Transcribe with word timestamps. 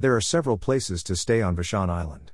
There 0.00 0.14
are 0.14 0.20
several 0.20 0.58
places 0.58 1.02
to 1.02 1.16
stay 1.16 1.42
on 1.42 1.56
Vashon 1.56 1.90
Island. 1.90 2.30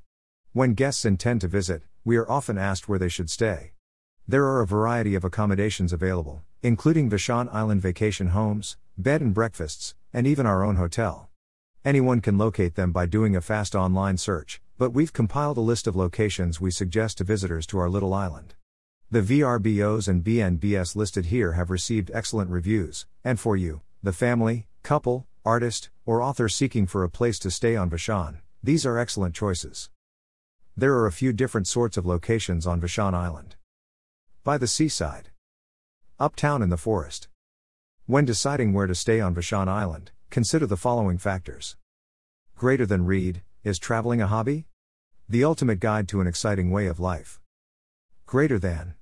When 0.53 0.75
guests 0.75 1.07
intend 1.07 1.41
to 1.41 1.49
visit, 1.49 1.83
we 2.05 2.19
are 2.19 2.31
often 2.31 2.59
asked 2.59 2.91
where 2.91 2.99
they 2.99 3.09
should 3.09 3.31
stay. 3.31 3.73
There 4.29 4.45
are 4.45 4.61
a 4.61 4.67
variety 4.67 5.15
of 5.15 5.25
accommodations 5.25 5.91
available, 5.91 6.43
including 6.63 7.09
Vashon 7.09 7.49
Island 7.55 7.81
vacation 7.81 8.29
homes, 8.29 8.77
bed 8.99 9.23
and 9.23 9.33
breakfasts, 9.33 9.95
and 10.13 10.27
even 10.27 10.45
our 10.45 10.63
own 10.63 10.77
hotel. 10.77 11.31
Anyone 11.87 12.21
can 12.21 12.37
locate 12.37 12.75
them 12.75 12.93
by 12.93 13.07
doing 13.07 13.35
a 13.35 13.41
fast 13.41 13.75
online 13.75 14.19
search, 14.19 14.61
but 14.77 14.91
we've 14.93 15.15
compiled 15.15 15.57
a 15.57 15.63
list 15.63 15.87
of 15.87 15.97
locations 15.97 16.61
we 16.61 16.71
suggest 16.71 17.17
to 17.17 17.25
visitors 17.25 17.67
to 17.69 17.79
our 17.79 17.89
little 17.89 18.13
island. 18.13 18.57
The 19.11 19.23
VRBOs 19.23 20.07
and 20.07 20.23
BNBS 20.23 20.97
listed 20.97 21.27
here 21.27 21.53
have 21.53 21.71
received 21.71 22.11
excellent 22.13 22.51
reviews, 22.51 23.07
and 23.25 23.41
for 23.41 23.57
you, 23.57 23.81
the 24.03 24.13
family, 24.13 24.67
couple, 24.83 25.27
artist, 25.45 25.91
or 26.07 26.23
author 26.23 26.49
seeking 26.49 26.87
for 26.87 27.05
a 27.05 27.11
place 27.11 27.39
to 27.39 27.51
stay 27.51 27.77
on 27.77 27.91
Vashon, 27.91 28.39
these 28.63 28.87
are 28.87 28.99
excellent 28.99 29.35
choices. 29.35 29.91
There 30.77 30.95
are 30.95 31.07
a 31.07 31.13
few 31.13 31.33
different 31.35 31.67
sorts 31.67 31.97
of 31.97 32.07
locations 32.07 32.67
on 32.67 32.81
Vashon 32.81 33.13
Island. 33.13 33.57
By 34.43 34.57
the 34.57 34.67
seaside. 34.67 35.31
Uptown 36.19 36.63
in 36.63 36.71
the 36.71 36.79
forest. 36.79 37.29
When 38.07 38.25
deciding 38.25 38.73
where 38.73 38.87
to 38.87 38.95
stay 38.95 39.21
on 39.21 39.35
Vashon 39.35 39.69
Island, 39.69 40.13
consider 40.31 40.67
the 40.67 40.79
following 40.79 41.19
factors. 41.19 41.77
Greater 42.57 42.87
than 42.87 43.05
read, 43.05 43.43
is 43.63 43.79
traveling 43.79 44.23
a 44.23 44.27
hobby? 44.27 44.67
The 45.29 45.45
ultimate 45.45 45.81
guide 45.81 46.09
to 46.09 46.21
an 46.21 46.27
exciting 46.27 46.71
way 46.71 46.87
of 46.87 47.01
life. 47.01 47.41
Greater 48.25 48.59
than. 48.59 48.95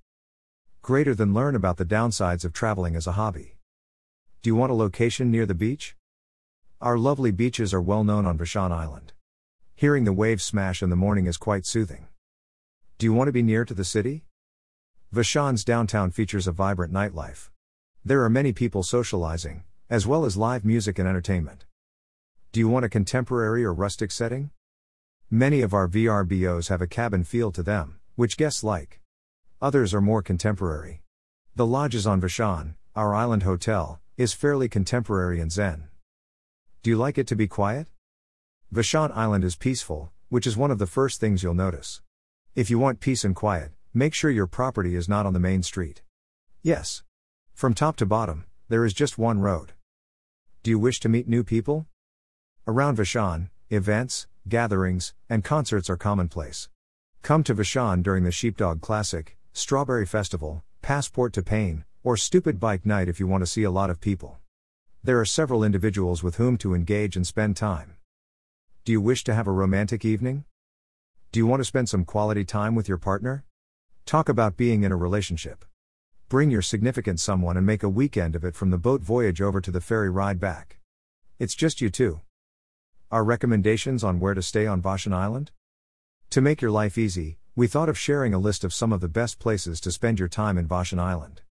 Greater 0.83 1.15
than 1.15 1.35
learn 1.35 1.55
about 1.55 1.77
the 1.77 1.85
downsides 1.85 2.45
of 2.45 2.53
traveling 2.53 2.97
as 2.97 3.07
a 3.07 3.13
hobby. 3.13 3.57
Do 4.43 4.51
you 4.51 4.57
want 4.57 4.73
a 4.73 4.75
location 4.75 5.31
near 5.31 5.47
the 5.47 5.55
beach? 5.55 5.95
Our 6.83 6.99
lovely 6.99 7.31
beaches 7.31 7.73
are 7.73 7.81
well 7.81 8.03
known 8.03 8.27
on 8.27 8.37
Vashon 8.37 8.73
Island. 8.73 9.13
Hearing 9.77 10.03
the 10.03 10.13
waves 10.13 10.43
smash 10.43 10.83
in 10.83 10.91
the 10.91 10.97
morning 10.97 11.27
is 11.27 11.37
quite 11.37 11.65
soothing. 11.65 12.09
Do 12.99 13.07
you 13.07 13.13
want 13.13 13.29
to 13.29 13.33
be 13.33 13.41
near 13.41 13.65
to 13.65 13.73
the 13.73 13.85
city? 13.85 14.25
Vashon's 15.15 15.63
downtown 15.63 16.11
features 16.11 16.49
a 16.49 16.53
vibrant 16.53 16.93
nightlife. 16.93 17.51
There 18.05 18.25
are 18.25 18.29
many 18.29 18.53
people 18.53 18.83
socializing, 18.83 19.63
as 19.89 20.09
well 20.09 20.25
as 20.25 20.37
live 20.37 20.65
music 20.65 20.99
and 20.99 21.07
entertainment. 21.07 21.67
Do 22.51 22.59
you 22.59 22.69
want 22.69 22.85
a 22.85 22.89
contemporary 22.89 23.63
or 23.63 23.73
rustic 23.73 24.11
setting? 24.11 24.51
Many 25.31 25.61
of 25.61 25.73
our 25.73 25.87
VRBOs 25.87 26.69
have 26.69 26.83
a 26.83 26.89
cabin 26.89 27.23
feel 27.23 27.53
to 27.53 27.63
them, 27.63 28.01
which 28.17 28.37
guests 28.37 28.65
like. 28.65 29.01
Others 29.61 29.95
are 29.95 30.01
more 30.01 30.21
contemporary. 30.21 31.03
The 31.55 31.65
Lodges 31.65 32.09
on 32.09 32.21
Vashon, 32.21 32.75
our 32.97 33.15
island 33.15 33.45
hotel, 33.45 34.01
is 34.17 34.33
fairly 34.33 34.69
contemporary 34.69 35.39
and 35.39 35.53
zen. 35.53 35.85
Do 36.83 36.91
you 36.91 36.97
like 36.97 37.17
it 37.17 37.29
to 37.29 37.37
be 37.37 37.47
quiet? 37.47 37.87
Vashon 38.75 39.17
Island 39.17 39.45
is 39.45 39.55
peaceful, 39.55 40.11
which 40.31 40.49
is 40.49 40.57
one 40.57 40.73
of 40.73 40.81
the 40.81 40.87
first 40.89 41.21
things 41.21 41.41
you'll 41.41 41.55
notice. 41.55 42.03
If 42.57 42.71
you 42.71 42.79
want 42.81 42.99
peace 42.99 43.23
and 43.23 43.37
quiet, 43.37 43.71
make 43.95 44.15
sure 44.15 44.33
your 44.33 44.49
property 44.49 44.97
is 44.97 45.09
not 45.09 45.25
on 45.25 45.33
the 45.33 45.39
main 45.39 45.63
street. 45.63 46.03
Yes. 46.61 47.05
From 47.55 47.73
top 47.73 47.95
to 47.99 48.07
bottom, 48.07 48.47
there 48.69 48.85
is 48.85 48.95
just 48.95 49.17
one 49.17 49.39
road. 49.39 49.75
Do 50.65 50.73
you 50.73 50.79
wish 50.81 50.99
to 51.01 51.09
meet 51.09 51.29
new 51.29 51.45
people? 51.45 51.87
Around 52.67 52.99
Vashon, 52.99 53.51
events, 53.71 54.27
gatherings, 54.49 55.15
and 55.31 55.45
concerts 55.45 55.89
are 55.89 55.97
commonplace. 55.97 56.69
Come 57.23 57.45
to 57.45 57.55
Vashon 57.55 58.03
during 58.03 58.25
the 58.25 58.33
Sheepdog 58.33 58.81
Classic, 58.81 59.37
Strawberry 59.53 60.05
Festival, 60.05 60.65
Passport 60.83 61.33
to 61.35 61.45
Pain, 61.45 61.85
or 62.03 62.17
Stupid 62.17 62.59
Bike 62.59 62.85
Night 62.85 63.09
if 63.09 63.21
you 63.21 63.29
want 63.29 63.43
to 63.43 63.47
see 63.47 63.63
a 63.63 63.71
lot 63.71 63.89
of 63.89 64.01
people. 64.01 64.41
There 65.05 65.19
are 65.19 65.25
several 65.25 65.65
individuals 65.65 66.23
with 66.23 66.37
whom 66.37 66.57
to 66.59 66.75
engage 66.75 67.17
and 67.17 67.27
spend 67.27 67.57
time. 67.57 67.97
Do 68.85 68.93
you 68.93 69.01
wish 69.01 69.25
to 69.25 69.35
have 69.35 69.49
a 69.49 69.53
romantic 69.53 70.05
evening? 70.05 70.45
Do 71.33 71.41
you 71.41 71.47
want 71.49 71.59
to 71.59 71.65
spend 71.65 71.89
some 71.89 72.05
quality 72.05 72.45
time 72.45 72.77
with 72.77 72.89
your 72.89 72.99
partner? 72.99 73.45
Talk 74.07 74.29
about 74.29 74.57
being 74.57 74.85
in 74.85 74.93
a 74.93 74.97
relationship. 74.97 75.65
Bring 76.29 76.53
your 76.53 76.63
significant 76.63 77.19
someone 77.19 77.57
and 77.57 77.67
make 77.67 77.83
a 77.83 77.89
weekend 77.89 78.37
of 78.37 78.45
it 78.45 78.55
from 78.55 78.71
the 78.71 78.79
boat 78.79 79.03
voyage 79.03 79.41
over 79.41 79.61
to 79.61 79.73
the 79.73 79.81
ferry 79.81 80.09
ride 80.09 80.39
back. 80.39 80.79
It's 81.41 81.57
just 81.57 81.81
you 81.81 81.91
two. 81.91 82.21
Our 83.11 83.25
recommendations 83.25 84.05
on 84.05 84.21
where 84.21 84.35
to 84.35 84.43
stay 84.43 84.69
on 84.69 84.83
Vashon 84.83 85.13
Island? 85.13 85.51
To 86.31 86.41
make 86.41 86.63
your 86.63 86.71
life 86.71 86.97
easy, 86.97 87.39
we 87.57 87.67
thought 87.67 87.89
of 87.89 87.99
sharing 87.99 88.35
a 88.35 88.39
list 88.39 88.63
of 88.63 88.73
some 88.73 88.93
of 88.93 89.01
the 89.01 89.09
best 89.09 89.41
places 89.41 89.81
to 89.81 89.91
spend 89.91 90.21
your 90.21 90.29
time 90.29 90.57
in 90.57 90.69
Vashon 90.69 91.01
Island. 91.01 91.43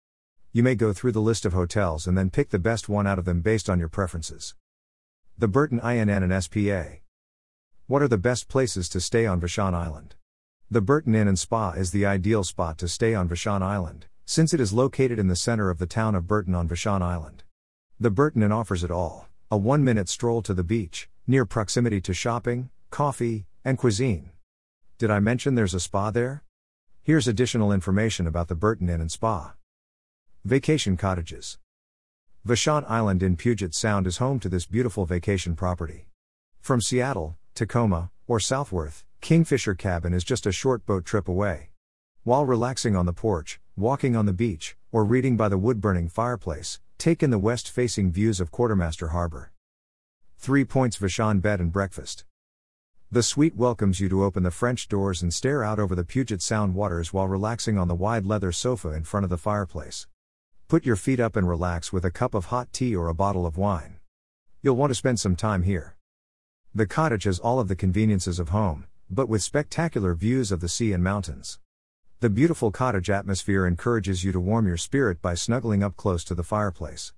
You 0.53 0.63
may 0.63 0.75
go 0.75 0.91
through 0.91 1.13
the 1.13 1.21
list 1.21 1.45
of 1.45 1.53
hotels 1.53 2.05
and 2.05 2.17
then 2.17 2.29
pick 2.29 2.49
the 2.49 2.59
best 2.59 2.89
one 2.89 3.07
out 3.07 3.17
of 3.17 3.23
them 3.23 3.39
based 3.39 3.69
on 3.69 3.79
your 3.79 3.87
preferences. 3.87 4.53
The 5.37 5.47
Burton 5.47 5.79
INN 5.79 6.09
and 6.09 6.43
SPA. 6.43 6.97
What 7.87 8.01
are 8.01 8.09
the 8.09 8.17
best 8.17 8.49
places 8.49 8.89
to 8.89 8.99
stay 8.99 9.25
on 9.25 9.39
Vashon 9.39 9.73
Island? 9.73 10.15
The 10.69 10.81
Burton 10.81 11.15
Inn 11.15 11.29
and 11.29 11.39
Spa 11.39 11.71
is 11.71 11.91
the 11.91 12.05
ideal 12.05 12.43
spot 12.43 12.77
to 12.79 12.89
stay 12.89 13.13
on 13.13 13.29
Vashon 13.29 13.61
Island, 13.61 14.07
since 14.25 14.53
it 14.53 14.59
is 14.59 14.73
located 14.73 15.19
in 15.19 15.29
the 15.29 15.37
center 15.37 15.69
of 15.69 15.77
the 15.77 15.85
town 15.85 16.15
of 16.15 16.27
Burton 16.27 16.53
on 16.53 16.67
Vashon 16.67 17.01
Island. 17.01 17.43
The 17.97 18.11
Burton 18.11 18.43
Inn 18.43 18.51
offers 18.51 18.83
it 18.83 18.91
all 18.91 19.29
a 19.49 19.57
one 19.57 19.85
minute 19.85 20.09
stroll 20.09 20.41
to 20.41 20.53
the 20.53 20.65
beach, 20.65 21.07
near 21.27 21.45
proximity 21.45 22.01
to 22.01 22.13
shopping, 22.13 22.69
coffee, 22.89 23.45
and 23.63 23.77
cuisine. 23.77 24.31
Did 24.97 25.11
I 25.11 25.19
mention 25.21 25.55
there's 25.55 25.73
a 25.73 25.79
spa 25.79 26.11
there? 26.11 26.43
Here's 27.03 27.27
additional 27.27 27.71
information 27.71 28.27
about 28.27 28.49
the 28.49 28.55
Burton 28.55 28.89
Inn 28.89 28.99
and 28.99 29.11
Spa. 29.11 29.53
Vacation 30.43 30.97
cottages. 30.97 31.59
Vashon 32.47 32.83
Island 32.89 33.21
in 33.21 33.37
Puget 33.37 33.75
Sound 33.75 34.07
is 34.07 34.17
home 34.17 34.39
to 34.39 34.49
this 34.49 34.65
beautiful 34.65 35.05
vacation 35.05 35.55
property. 35.55 36.07
From 36.59 36.81
Seattle, 36.81 37.37
Tacoma, 37.53 38.09
or 38.25 38.39
Southworth, 38.39 39.05
Kingfisher 39.21 39.75
Cabin 39.75 40.15
is 40.15 40.23
just 40.23 40.47
a 40.47 40.51
short 40.51 40.83
boat 40.87 41.05
trip 41.05 41.27
away. 41.27 41.69
While 42.23 42.47
relaxing 42.47 42.95
on 42.95 43.05
the 43.05 43.13
porch, 43.13 43.59
walking 43.77 44.15
on 44.15 44.25
the 44.25 44.33
beach, 44.33 44.75
or 44.91 45.05
reading 45.05 45.37
by 45.37 45.47
the 45.47 45.59
wood 45.59 45.79
burning 45.79 46.09
fireplace, 46.09 46.79
take 46.97 47.21
in 47.21 47.29
the 47.29 47.37
west 47.37 47.69
facing 47.69 48.11
views 48.11 48.39
of 48.39 48.49
Quartermaster 48.49 49.09
Harbor. 49.09 49.51
3 50.39 50.65
Points 50.65 50.97
Vashon 50.97 51.39
Bed 51.39 51.59
and 51.59 51.71
Breakfast. 51.71 52.25
The 53.11 53.21
suite 53.21 53.55
welcomes 53.55 53.99
you 53.99 54.09
to 54.09 54.23
open 54.23 54.41
the 54.41 54.49
French 54.49 54.87
doors 54.87 55.21
and 55.21 55.31
stare 55.31 55.63
out 55.63 55.77
over 55.77 55.93
the 55.93 56.03
Puget 56.03 56.41
Sound 56.41 56.73
waters 56.73 57.13
while 57.13 57.27
relaxing 57.27 57.77
on 57.77 57.87
the 57.87 57.93
wide 57.93 58.25
leather 58.25 58.51
sofa 58.51 58.89
in 58.89 59.03
front 59.03 59.23
of 59.23 59.29
the 59.29 59.37
fireplace. 59.37 60.07
Put 60.71 60.85
your 60.85 60.95
feet 60.95 61.19
up 61.19 61.35
and 61.35 61.49
relax 61.49 61.91
with 61.91 62.05
a 62.05 62.11
cup 62.11 62.33
of 62.33 62.45
hot 62.45 62.71
tea 62.71 62.95
or 62.95 63.09
a 63.09 63.13
bottle 63.13 63.45
of 63.45 63.57
wine. 63.57 63.97
You'll 64.61 64.77
want 64.77 64.91
to 64.91 64.95
spend 64.95 65.19
some 65.19 65.35
time 65.35 65.63
here. 65.63 65.97
The 66.73 66.85
cottage 66.85 67.25
has 67.25 67.39
all 67.39 67.59
of 67.59 67.67
the 67.67 67.75
conveniences 67.75 68.39
of 68.39 68.47
home, 68.55 68.85
but 69.09 69.27
with 69.27 69.43
spectacular 69.43 70.13
views 70.13 70.49
of 70.49 70.61
the 70.61 70.69
sea 70.69 70.93
and 70.93 71.03
mountains. 71.03 71.59
The 72.21 72.29
beautiful 72.29 72.71
cottage 72.71 73.09
atmosphere 73.09 73.67
encourages 73.67 74.23
you 74.23 74.31
to 74.31 74.39
warm 74.39 74.65
your 74.65 74.77
spirit 74.77 75.21
by 75.21 75.33
snuggling 75.33 75.83
up 75.83 75.97
close 75.97 76.23
to 76.23 76.35
the 76.35 76.41
fireplace. 76.41 77.11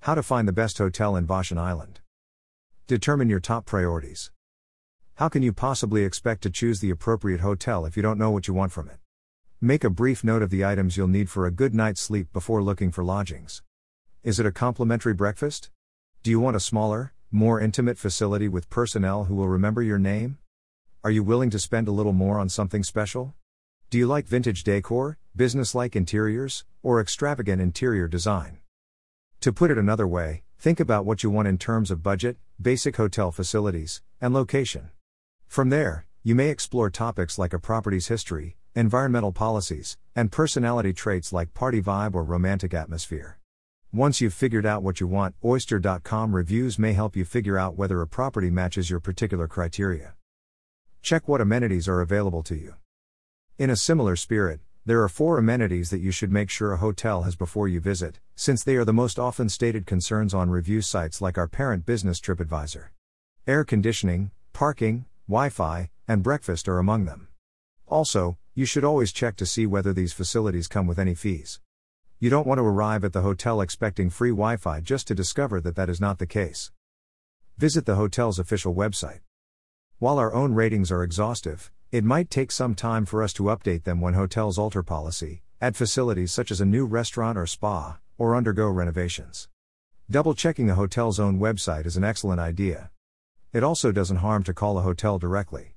How 0.00 0.14
to 0.14 0.22
find 0.22 0.48
the 0.48 0.52
best 0.52 0.78
hotel 0.78 1.14
in 1.14 1.26
Vashon 1.26 1.58
Island. 1.58 2.00
Determine 2.86 3.28
your 3.28 3.38
top 3.38 3.66
priorities. 3.66 4.30
How 5.16 5.28
can 5.28 5.42
you 5.42 5.52
possibly 5.52 6.04
expect 6.04 6.42
to 6.44 6.50
choose 6.50 6.80
the 6.80 6.88
appropriate 6.88 7.40
hotel 7.40 7.84
if 7.84 7.98
you 7.98 8.02
don't 8.02 8.16
know 8.16 8.30
what 8.30 8.48
you 8.48 8.54
want 8.54 8.72
from 8.72 8.88
it? 8.88 9.01
Make 9.64 9.84
a 9.84 9.90
brief 9.90 10.24
note 10.24 10.42
of 10.42 10.50
the 10.50 10.64
items 10.64 10.96
you'll 10.96 11.06
need 11.06 11.30
for 11.30 11.46
a 11.46 11.52
good 11.52 11.72
night's 11.72 12.00
sleep 12.00 12.32
before 12.32 12.64
looking 12.64 12.90
for 12.90 13.04
lodgings. 13.04 13.62
Is 14.24 14.40
it 14.40 14.46
a 14.46 14.50
complimentary 14.50 15.14
breakfast? 15.14 15.70
Do 16.24 16.32
you 16.32 16.40
want 16.40 16.56
a 16.56 16.58
smaller, 16.58 17.12
more 17.30 17.60
intimate 17.60 17.96
facility 17.96 18.48
with 18.48 18.68
personnel 18.68 19.26
who 19.26 19.36
will 19.36 19.46
remember 19.46 19.80
your 19.80 20.00
name? 20.00 20.38
Are 21.04 21.12
you 21.12 21.22
willing 21.22 21.48
to 21.50 21.60
spend 21.60 21.86
a 21.86 21.92
little 21.92 22.12
more 22.12 22.40
on 22.40 22.48
something 22.48 22.82
special? 22.82 23.34
Do 23.88 23.98
you 23.98 24.08
like 24.08 24.26
vintage 24.26 24.64
decor, 24.64 25.18
business-like 25.36 25.94
interiors, 25.94 26.64
or 26.82 27.00
extravagant 27.00 27.62
interior 27.62 28.08
design? 28.08 28.58
To 29.42 29.52
put 29.52 29.70
it 29.70 29.78
another 29.78 30.08
way, 30.08 30.42
think 30.58 30.80
about 30.80 31.04
what 31.04 31.22
you 31.22 31.30
want 31.30 31.46
in 31.46 31.56
terms 31.56 31.92
of 31.92 32.02
budget, 32.02 32.36
basic 32.60 32.96
hotel 32.96 33.30
facilities, 33.30 34.02
and 34.20 34.34
location. 34.34 34.90
From 35.46 35.70
there, 35.70 36.06
you 36.24 36.34
may 36.34 36.48
explore 36.48 36.90
topics 36.90 37.38
like 37.38 37.52
a 37.52 37.60
property's 37.60 38.08
history, 38.08 38.56
environmental 38.74 39.32
policies, 39.32 39.98
and 40.16 40.32
personality 40.32 40.92
traits 40.92 41.32
like 41.32 41.52
party 41.54 41.82
vibe 41.82 42.14
or 42.14 42.24
romantic 42.24 42.72
atmosphere. 42.72 43.38
Once 43.92 44.22
you've 44.22 44.32
figured 44.32 44.64
out 44.64 44.82
what 44.82 45.00
you 45.00 45.06
want, 45.06 45.34
Oyster.com 45.44 46.34
reviews 46.34 46.78
may 46.78 46.94
help 46.94 47.14
you 47.14 47.24
figure 47.26 47.58
out 47.58 47.76
whether 47.76 48.00
a 48.00 48.06
property 48.06 48.48
matches 48.48 48.88
your 48.88 49.00
particular 49.00 49.46
criteria. 49.46 50.14
Check 51.02 51.28
what 51.28 51.42
amenities 51.42 51.88
are 51.88 52.00
available 52.00 52.42
to 52.44 52.54
you. 52.54 52.74
In 53.58 53.68
a 53.68 53.76
similar 53.76 54.16
spirit, 54.16 54.60
there 54.86 55.02
are 55.02 55.08
four 55.08 55.36
amenities 55.36 55.90
that 55.90 56.00
you 56.00 56.10
should 56.10 56.32
make 56.32 56.48
sure 56.48 56.72
a 56.72 56.78
hotel 56.78 57.22
has 57.22 57.36
before 57.36 57.68
you 57.68 57.80
visit, 57.80 58.18
since 58.34 58.64
they 58.64 58.76
are 58.76 58.84
the 58.84 58.92
most 58.92 59.18
often 59.18 59.48
stated 59.48 59.86
concerns 59.86 60.32
on 60.32 60.48
review 60.48 60.80
sites 60.80 61.20
like 61.20 61.36
our 61.36 61.46
parent 61.46 61.84
business 61.84 62.18
TripAdvisor. 62.18 62.86
Air 63.46 63.62
conditioning, 63.62 64.30
parking, 64.52 65.04
Wi 65.28 65.50
Fi, 65.50 65.90
and 66.08 66.22
breakfast 66.22 66.66
are 66.66 66.78
among 66.78 67.04
them. 67.04 67.28
Also, 67.86 68.38
you 68.54 68.66
should 68.66 68.84
always 68.84 69.12
check 69.12 69.34
to 69.36 69.46
see 69.46 69.64
whether 69.64 69.94
these 69.94 70.12
facilities 70.12 70.68
come 70.68 70.86
with 70.86 70.98
any 70.98 71.14
fees. 71.14 71.58
You 72.18 72.28
don't 72.28 72.46
want 72.46 72.58
to 72.58 72.64
arrive 72.64 73.02
at 73.02 73.14
the 73.14 73.22
hotel 73.22 73.62
expecting 73.62 74.10
free 74.10 74.30
Wi 74.30 74.56
Fi 74.56 74.80
just 74.80 75.08
to 75.08 75.14
discover 75.14 75.60
that 75.62 75.74
that 75.76 75.88
is 75.88 76.00
not 76.00 76.18
the 76.18 76.26
case. 76.26 76.70
Visit 77.56 77.86
the 77.86 77.94
hotel's 77.94 78.38
official 78.38 78.74
website. 78.74 79.20
While 79.98 80.18
our 80.18 80.34
own 80.34 80.52
ratings 80.52 80.92
are 80.92 81.02
exhaustive, 81.02 81.70
it 81.90 82.04
might 82.04 82.28
take 82.28 82.52
some 82.52 82.74
time 82.74 83.06
for 83.06 83.22
us 83.22 83.32
to 83.34 83.44
update 83.44 83.84
them 83.84 84.00
when 84.00 84.14
hotels 84.14 84.58
alter 84.58 84.82
policy, 84.82 85.42
add 85.60 85.74
facilities 85.74 86.30
such 86.30 86.50
as 86.50 86.60
a 86.60 86.66
new 86.66 86.84
restaurant 86.84 87.38
or 87.38 87.46
spa, 87.46 87.98
or 88.18 88.36
undergo 88.36 88.68
renovations. 88.68 89.48
Double 90.10 90.34
checking 90.34 90.68
a 90.68 90.74
hotel's 90.74 91.18
own 91.18 91.40
website 91.40 91.86
is 91.86 91.96
an 91.96 92.04
excellent 92.04 92.40
idea. 92.40 92.90
It 93.52 93.62
also 93.64 93.92
doesn't 93.92 94.18
harm 94.18 94.42
to 94.44 94.52
call 94.52 94.76
a 94.76 94.82
hotel 94.82 95.18
directly. 95.18 95.71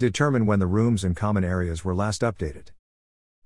Determine 0.00 0.46
when 0.46 0.60
the 0.60 0.66
rooms 0.66 1.04
and 1.04 1.14
common 1.14 1.44
areas 1.44 1.84
were 1.84 1.94
last 1.94 2.22
updated. 2.22 2.68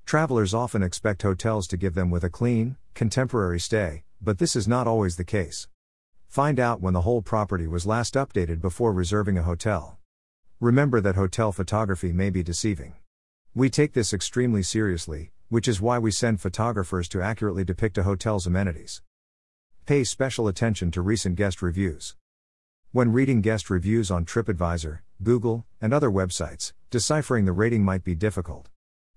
Travelers 0.07 0.55
often 0.55 0.85
expect 0.85 1.23
hotels 1.23 1.67
to 1.67 1.77
give 1.77 1.95
them 1.95 2.11
with 2.11 2.23
a 2.23 2.31
clean, 2.31 2.77
contemporary 2.95 3.59
stay, 3.59 4.05
but 4.23 4.39
this 4.39 4.55
is 4.55 4.69
not 4.69 4.87
always 4.87 5.17
the 5.17 5.25
case. 5.25 5.67
Find 6.29 6.61
out 6.61 6.81
when 6.81 6.95
the 6.95 7.01
whole 7.01 7.23
property 7.23 7.67
was 7.67 7.87
last 7.87 8.15
updated 8.15 8.61
before 8.61 8.93
reserving 8.93 9.37
a 9.37 9.43
hotel. 9.43 9.99
Remember 10.61 11.01
that 11.01 11.17
hotel 11.17 11.51
photography 11.51 12.13
may 12.13 12.31
be 12.31 12.45
deceiving. 12.45 12.95
We 13.53 13.69
take 13.69 13.93
this 13.93 14.13
extremely 14.13 14.63
seriously, 14.63 15.33
which 15.49 15.67
is 15.67 15.81
why 15.81 15.99
we 15.99 16.13
send 16.13 16.41
photographers 16.41 17.09
to 17.09 17.21
accurately 17.21 17.65
depict 17.65 17.99
a 17.99 18.05
hotel's 18.05 18.47
amenities. 18.47 19.03
Pay 19.87 20.05
special 20.05 20.47
attention 20.47 20.93
to 20.93 21.03
recent 21.03 21.35
guest 21.35 21.63
reviews. 21.63 22.15
When 22.93 23.11
reading 23.11 23.41
guest 23.41 23.71
reviews 23.71 24.09
on 24.09 24.25
TripAdvisor, 24.25 25.01
Google, 25.23 25.65
and 25.81 25.95
other 25.95 26.11
websites, 26.11 26.73
deciphering 26.91 27.45
the 27.45 27.53
rating 27.53 27.85
might 27.85 28.05
be 28.05 28.15
difficult. 28.15 28.69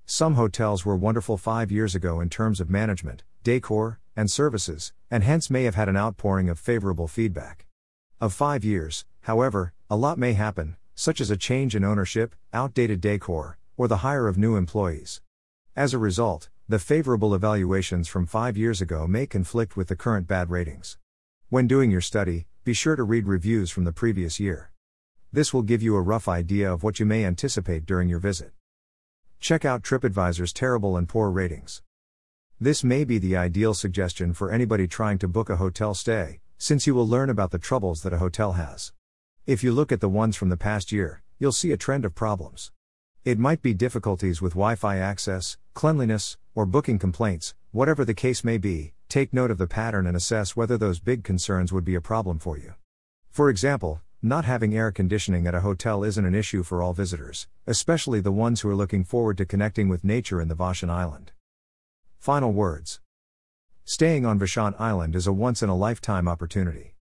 Some 0.06 0.36
hotels 0.36 0.86
were 0.86 0.96
wonderful 0.96 1.38
five 1.38 1.72
years 1.72 1.96
ago 1.96 2.22
in 2.22 2.30
terms 2.30 2.62
of 2.62 2.70
management, 2.70 3.24
decor, 3.44 4.00
and 4.16 4.32
services, 4.32 4.94
and 5.12 5.24
hence 5.24 5.50
may 5.50 5.64
have 5.64 5.76
had 5.76 5.90
an 5.90 5.98
outpouring 5.98 6.50
of 6.50 6.60
favorable 6.60 7.08
feedback. 7.08 7.68
Of 8.20 8.34
five 8.34 8.64
years, 8.64 9.06
however, 9.22 9.74
a 9.90 9.96
lot 9.96 10.18
may 10.18 10.34
happen, 10.34 10.78
such 10.96 11.22
as 11.22 11.30
a 11.30 11.38
change 11.38 11.76
in 11.76 11.84
ownership, 11.84 12.36
outdated 12.54 13.02
decor, 13.02 13.58
or 13.76 13.88
the 13.88 13.98
hire 13.98 14.28
of 14.28 14.38
new 14.38 14.56
employees. 14.56 15.22
As 15.76 15.94
a 15.94 16.00
result, 16.00 16.50
the 16.68 16.80
favorable 16.80 17.36
evaluations 17.36 18.08
from 18.08 18.26
five 18.26 18.58
years 18.58 18.82
ago 18.82 19.08
may 19.08 19.28
conflict 19.28 19.78
with 19.78 19.88
the 19.88 19.96
current 19.96 20.28
bad 20.28 20.50
ratings. 20.50 20.98
When 21.50 21.68
doing 21.68 21.92
your 21.92 22.02
study, 22.02 22.48
be 22.64 22.74
sure 22.74 22.96
to 22.96 23.04
read 23.04 23.28
reviews 23.28 23.70
from 23.72 23.84
the 23.84 23.94
previous 23.94 24.40
year. 24.40 24.72
This 25.34 25.54
will 25.54 25.62
give 25.62 25.84
you 25.84 25.96
a 25.96 26.02
rough 26.02 26.30
idea 26.30 26.72
of 26.72 26.84
what 26.84 27.00
you 27.00 27.06
may 27.06 27.26
anticipate 27.26 27.86
during 27.86 28.08
your 28.08 28.20
visit. 28.20 28.54
Check 29.42 29.66
out 29.66 29.84
TripAdvisor's 29.84 30.54
terrible 30.54 30.96
and 30.96 31.08
poor 31.08 31.30
ratings. 31.30 31.82
This 32.62 32.82
may 32.82 33.04
be 33.04 33.18
the 33.18 33.36
ideal 33.36 33.74
suggestion 33.74 34.34
for 34.34 34.52
anybody 34.52 34.88
trying 34.88 35.18
to 35.20 35.28
book 35.28 35.50
a 35.50 35.58
hotel 35.58 35.94
stay, 35.94 36.40
since 36.58 36.88
you 36.88 36.96
will 36.96 37.08
learn 37.08 37.30
about 37.30 37.52
the 37.52 37.60
troubles 37.60 38.04
that 38.04 38.14
a 38.14 38.20
hotel 38.20 38.54
has. 38.54 38.94
If 39.46 39.66
you 39.66 39.74
look 39.74 39.92
at 39.92 40.00
the 40.00 40.10
ones 40.10 40.38
from 40.38 40.48
the 40.48 40.58
past 40.58 40.94
year, 40.94 41.22
you'll 41.40 41.52
see 41.52 41.72
a 41.72 41.78
trend 41.78 42.06
of 42.06 42.16
problems. 42.16 42.72
It 43.26 43.38
might 43.38 43.62
be 43.62 43.74
difficulties 43.74 44.42
with 44.42 44.54
Wi 44.54 44.76
Fi 44.76 44.98
access, 44.98 45.58
cleanliness, 45.74 46.38
or 46.56 46.66
booking 46.66 47.00
complaints, 47.00 47.54
whatever 47.72 48.06
the 48.06 48.14
case 48.14 48.46
may 48.46 48.58
be, 48.58 48.94
take 49.10 49.34
note 49.34 49.52
of 49.52 49.58
the 49.58 49.68
pattern 49.68 50.08
and 50.08 50.16
assess 50.16 50.56
whether 50.56 50.78
those 50.78 51.02
big 51.02 51.26
concerns 51.26 51.74
would 51.74 51.84
be 51.84 51.96
a 51.96 52.02
problem 52.02 52.40
for 52.40 52.58
you. 52.58 52.76
For 53.30 53.50
example, 53.50 54.02
not 54.22 54.46
having 54.46 54.76
air 54.76 54.92
conditioning 54.92 55.46
at 55.46 55.54
a 55.54 55.62
hotel 55.62 56.04
isn't 56.04 56.26
an 56.26 56.34
issue 56.34 56.64
for 56.64 56.82
all 56.82 56.92
visitors, 56.92 57.48
especially 57.68 58.20
the 58.20 58.32
ones 58.32 58.62
who 58.62 58.70
are 58.70 58.76
looking 58.76 59.04
forward 59.04 59.38
to 59.38 59.46
connecting 59.46 59.88
with 59.90 60.04
nature 60.04 60.42
in 60.42 60.48
the 60.48 60.56
Vashon 60.56 60.90
Island. 60.90 61.32
Final 62.18 62.52
words 62.52 63.00
Staying 63.86 64.26
on 64.26 64.40
Vashon 64.40 64.74
Island 64.80 65.16
is 65.16 65.28
a 65.28 65.34
once 65.34 65.62
in 65.62 65.70
a 65.70 65.76
lifetime 65.76 66.28
opportunity. 66.28 66.96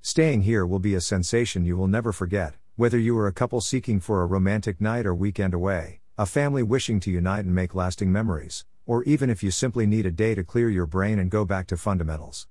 Staying 0.00 0.42
here 0.42 0.66
will 0.66 0.78
be 0.78 0.94
a 0.94 1.00
sensation 1.00 1.66
you 1.66 1.76
will 1.76 1.88
never 1.88 2.10
forget, 2.10 2.54
whether 2.76 2.98
you 2.98 3.16
are 3.18 3.26
a 3.26 3.32
couple 3.32 3.60
seeking 3.60 4.00
for 4.00 4.22
a 4.22 4.26
romantic 4.26 4.80
night 4.80 5.04
or 5.04 5.14
weekend 5.14 5.52
away, 5.52 6.00
a 6.16 6.24
family 6.24 6.62
wishing 6.62 6.98
to 7.00 7.10
unite 7.10 7.44
and 7.44 7.54
make 7.54 7.74
lasting 7.74 8.10
memories, 8.10 8.64
or 8.86 9.04
even 9.04 9.28
if 9.28 9.42
you 9.42 9.50
simply 9.50 9.86
need 9.86 10.06
a 10.06 10.10
day 10.10 10.34
to 10.34 10.42
clear 10.42 10.70
your 10.70 10.86
brain 10.86 11.18
and 11.18 11.30
go 11.30 11.44
back 11.44 11.66
to 11.66 11.76
fundamentals. 11.76 12.48